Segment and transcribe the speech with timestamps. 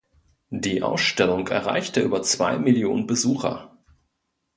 [0.49, 3.77] Die Ausstellung erreichte über zwei Millionen Besucher.